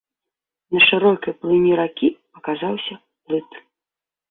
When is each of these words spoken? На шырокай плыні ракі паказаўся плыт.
На 0.75 0.79
шырокай 0.85 1.33
плыні 1.43 1.71
ракі 1.81 2.07
паказаўся 2.39 2.95
плыт. 3.23 3.49